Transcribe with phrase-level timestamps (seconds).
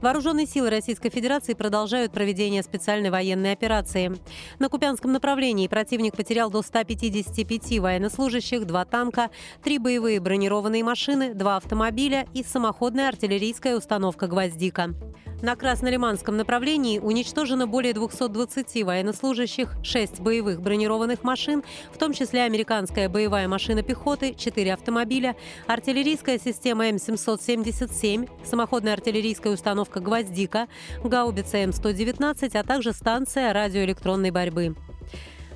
[0.00, 4.12] Вооруженные силы Российской Федерации продолжают проведение специальной военной операции.
[4.58, 9.30] На Купянском направлении противник потерял до 155 военнослужащих, два танка,
[9.62, 14.94] три боевые бронированные машины, два автомобиля и самоходная артиллерийская установка «Гвоздика».
[15.42, 21.62] На Краснолиманском направлении уничтожено более 220 военнослужащих, 6 боевых бронированных машин,
[21.92, 25.36] в том числе американская боевая машина пехоты, 4 автомобиля,
[25.66, 30.68] артиллерийская система М777, самоходная артиллерийская установка «Гвоздика»,
[31.04, 34.74] гаубица М119, а также станция радиоэлектронной борьбы.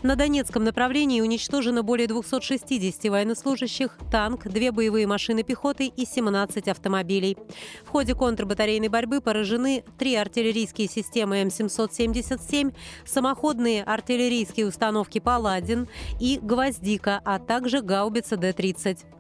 [0.03, 7.37] На Донецком направлении уничтожено более 260 военнослужащих, танк, две боевые машины пехоты и 17 автомобилей.
[7.85, 15.87] В ходе контрбатарейной борьбы поражены три артиллерийские системы М777, самоходные артиллерийские установки «Паладин»
[16.19, 19.20] и «Гвоздика», а также гаубица Д-30.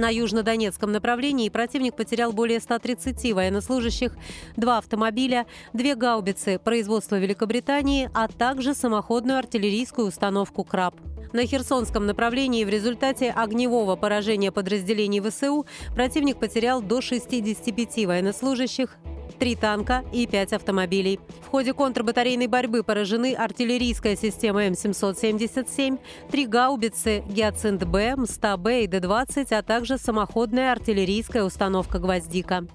[0.00, 4.16] На южнодонецком направлении противник потерял более 130 военнослужащих,
[4.56, 10.94] два автомобиля, две гаубицы производства Великобритании, а также самоходную артиллерийскую установку «Краб».
[11.34, 18.96] На Херсонском направлении в результате огневого поражения подразделений ВСУ противник потерял до 65 военнослужащих,
[19.40, 21.18] три танка и пять автомобилей.
[21.44, 25.98] В ходе контрбатарейной борьбы поражены артиллерийская система М777,
[26.30, 32.66] три гаубицы «Гиацинт-Б», «Мста-Б» и Д-20, а также самоходная артиллерийская установка «Гвоздика».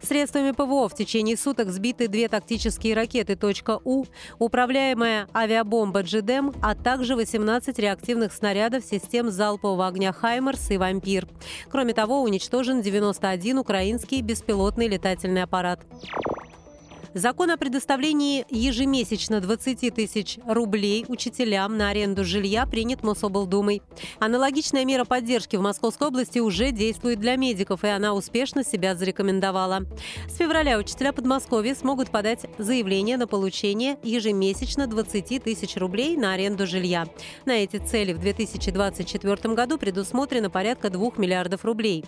[0.00, 3.38] Средствами ПВО в течение суток сбиты две тактические ракеты
[3.84, 4.04] «У»,
[4.38, 11.28] управляемая авиабомба «Джидем», а также 18 реактивных снарядов систем залпового огня «Хаймерс» и «Вампир».
[11.70, 15.80] Кроме того, уничтожен 91 украинский беспилотный летательный аппарат.
[17.14, 23.82] Закон о предоставлении ежемесячно 20 тысяч рублей учителям на аренду жилья принят Мособлдумой.
[24.18, 29.82] Аналогичная мера поддержки в Московской области уже действует для медиков, и она успешно себя зарекомендовала.
[30.26, 36.66] С февраля учителя Подмосковья смогут подать заявление на получение ежемесячно 20 тысяч рублей на аренду
[36.66, 37.06] жилья.
[37.44, 42.06] На эти цели в 2024 году предусмотрено порядка 2 миллиардов рублей.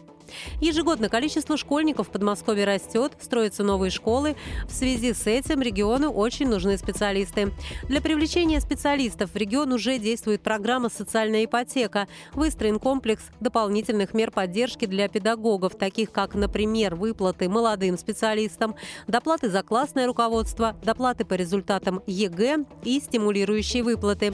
[0.63, 4.37] Ежегодно количество школьников в Подмосковье растет, строятся новые школы.
[4.67, 7.53] В связи с этим региону очень нужны специалисты.
[7.89, 12.07] Для привлечения специалистов в регион уже действует программа «Социальная ипотека».
[12.33, 19.63] Выстроен комплекс дополнительных мер поддержки для педагогов, таких как, например, выплаты молодым специалистам, доплаты за
[19.63, 24.33] классное руководство, доплаты по результатам ЕГЭ и стимулирующие выплаты.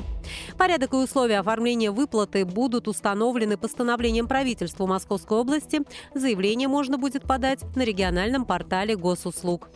[0.58, 5.80] Порядок и условия оформления выплаты будут установлены постановлением правительства Московской области
[6.14, 9.68] заявление можно будет подать на региональном портале госуслуг.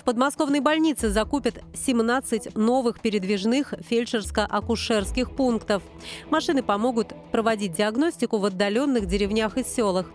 [0.00, 5.82] В подмосковные больницы закупят 17 новых передвижных фельдшерско-акушерских пунктов.
[6.30, 10.10] Машины помогут проводить диагностику в отдаленных деревнях и селах.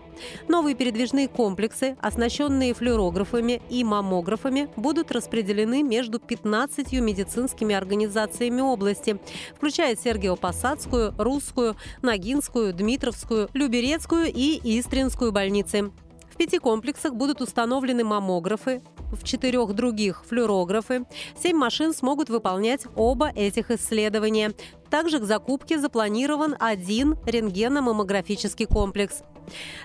[0.48, 9.20] Новые передвижные комплексы, оснащенные флюорографами и маммографами, будут распределены между 15 медицинскими организациями области,
[9.54, 15.92] включая Сергиево-Посадскую, Русскую, Ногинскую, Дмитровскую, Люберецкую и Истринскую больницы.
[16.28, 21.04] В пяти комплексах будут установлены маммографы, в четырех других– флюорографы.
[21.40, 24.52] Семь машин смогут выполнять оба этих исследования.
[24.90, 29.22] Также к закупке запланирован один рентгеномаммографический комплекс.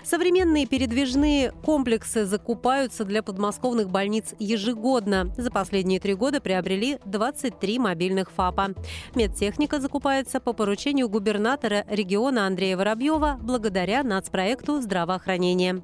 [0.04, 5.32] Современные передвижные комплексы закупаются для подмосковных больниц ежегодно.
[5.36, 8.74] За последние три года приобрели 23 мобильных ФАПа.
[9.14, 15.82] Медтехника закупается по поручению губернатора региона Андрея Воробьева благодаря нацпроекту здравоохранения.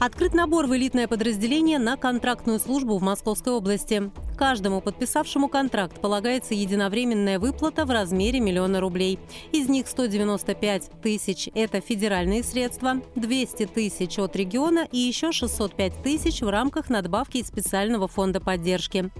[0.00, 4.10] Открыт набор в элитное подразделение на контрактную службу в Московской области.
[4.36, 9.18] Каждому подписавшему контракт полагается единовременная выплата в размере миллиона рублей.
[9.52, 16.42] Из них 195 тысяч– это федеральные средства, 200 тысяч от региона и еще 605 тысяч
[16.42, 19.10] в рамках надбавки из специального фонда поддержки.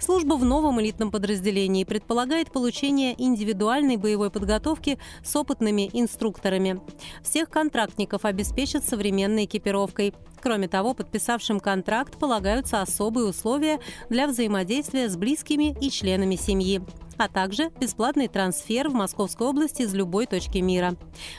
[0.00, 6.80] Служба в новом элитном подразделении предполагает получение индивидуальной боевой подготовки с опытными инструкторами.
[7.22, 10.14] Всех контрактников обеспечат современной экипировкой.
[10.40, 16.80] Кроме того, подписавшим контракт полагаются особые условия для взаимодействия с близкими и членами семьи.
[17.20, 20.94] а также бесплатный трансфер в Московской области из любой точки мира.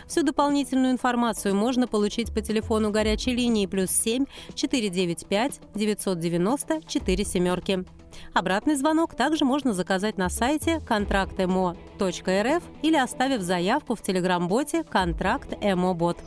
[0.08, 4.26] Всю дополнительную информацию можно получить по телефону горячей линии плюс 7
[4.56, 7.86] 495 990 4 семерки.
[8.34, 16.18] Обратный звонок также можно заказать на сайте контрактмо.рф или оставив заявку в телеграм-боте «Контракт Эмо-бот».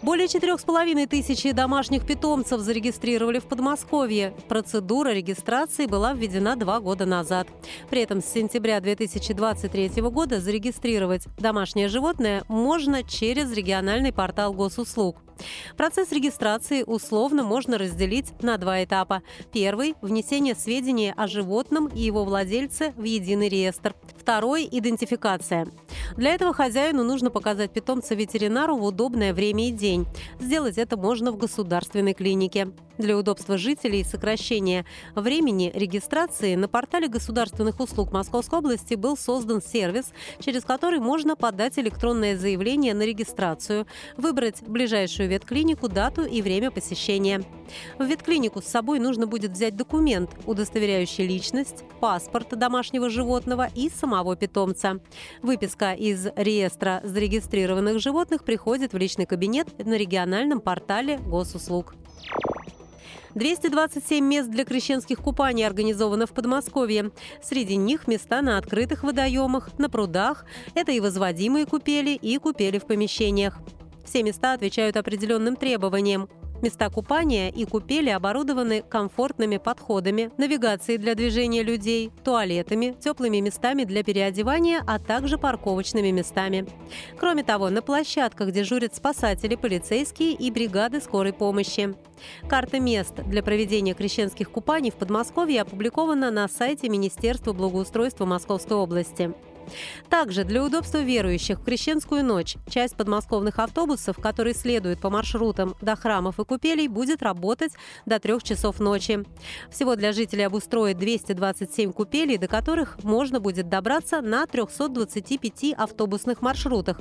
[0.00, 4.32] Более четырех с половиной тысячи домашних питомцев зарегистрировали в Подмосковье.
[4.48, 7.48] Процедура регистрации была введена два года назад.
[7.90, 15.16] При этом с сентября 2023 года зарегистрировать домашнее животное можно через региональный портал госуслуг.
[15.76, 19.22] Процесс регистрации условно можно разделить на два этапа.
[19.52, 23.94] Первый– внесение сведений о животном и его владельце в единый реестр.
[24.16, 25.66] Второй– идентификация.
[26.16, 30.06] Для этого хозяину нужно показать питомца ветеринару в удобное время и день.
[30.40, 32.68] Сделать это можно в государственной клинике.
[32.98, 34.84] Для удобства жителей и сокращения
[35.14, 40.06] времени регистрации на портале государственных услуг Московской области был создан сервис,
[40.40, 43.86] через который можно подать электронное заявление на регистрацию,
[44.16, 47.44] выбрать ближайшую ветклинику, дату и время посещения.
[47.98, 54.34] В ветклинику с собой нужно будет взять документ, удостоверяющий личность, паспорт домашнего животного и самого
[54.34, 54.98] питомца.
[55.42, 61.94] Выписка из реестра зарегистрированных животных приходит в личный кабинет на региональном портале госуслуг.
[63.34, 67.10] 227 мест для крещенских купаний организовано в Подмосковье.
[67.42, 70.44] Среди них места на открытых водоемах, на прудах.
[70.74, 73.58] Это и возводимые купели, и купели в помещениях.
[74.04, 76.28] Все места отвечают определенным требованиям.
[76.60, 84.02] Места купания и купели оборудованы комфортными подходами, навигацией для движения людей, туалетами, теплыми местами для
[84.02, 86.66] переодевания, а также парковочными местами.
[87.16, 91.94] Кроме того, на площадках дежурят спасатели, полицейские и бригады скорой помощи.
[92.48, 99.32] Карта мест для проведения крещенских купаний в Подмосковье опубликована на сайте Министерства благоустройства Московской области.
[100.08, 105.96] Также для удобства верующих в Крещенскую ночь часть подмосковных автобусов, которые следуют по маршрутам до
[105.96, 107.72] храмов и купелей, будет работать
[108.06, 109.24] до трех часов ночи.
[109.70, 117.00] Всего для жителей обустроят 227 купелей, до которых можно будет добраться на 325 автобусных маршрутах.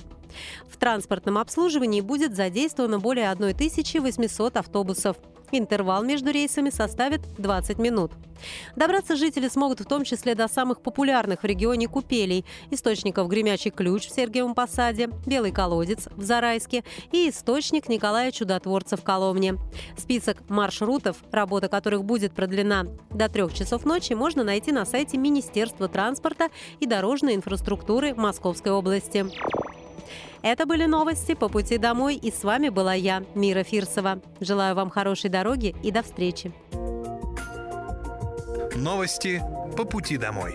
[0.69, 5.17] В транспортном обслуживании будет задействовано более 1800 автобусов.
[5.51, 8.11] Интервал между рейсами составит 20 минут.
[8.75, 14.07] Добраться жители смогут в том числе до самых популярных в регионе купелей– источников «Гремячий ключ»
[14.07, 19.55] в Сергиевом Посаде, «Белый колодец» в Зарайске и источник Николая Чудотворца в Коломне.
[19.97, 25.87] Список маршрутов, работа которых будет продлена до трех часов ночи, можно найти на сайте Министерства
[25.87, 26.49] транспорта
[26.79, 29.25] и дорожной инфраструктуры Московской области.
[30.41, 34.19] Это были новости по пути домой, и с вами была я, Мира Фирсова.
[34.39, 36.51] Желаю вам хорошей дороги и до встречи.
[38.75, 39.41] Новости
[39.75, 40.53] по пути домой.